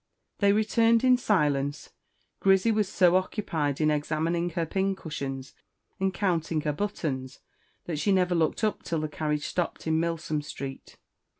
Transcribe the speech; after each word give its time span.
They 0.39 0.51
returned 0.51 1.03
in 1.03 1.15
silence. 1.15 1.91
Grizzy 2.39 2.71
was 2.71 2.89
so 2.89 3.15
occupied 3.15 3.79
in 3.79 3.91
examining 3.91 4.49
her 4.49 4.65
pincushions 4.65 5.53
and 5.99 6.11
counting 6.11 6.61
her 6.61 6.73
buttons, 6.73 7.37
that 7.85 7.99
she 7.99 8.11
never 8.11 8.33
looked 8.33 8.63
up 8.63 8.81
till 8.81 9.01
the 9.01 9.07
carriage 9.07 9.45
stopped 9.45 9.85
in 9.85 9.99
Milsom 9.99 10.41
Street. 10.41 10.97